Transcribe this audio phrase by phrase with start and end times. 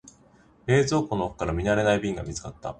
[0.65, 2.69] 冷蔵庫の奥から見慣れない瓶が見つかった。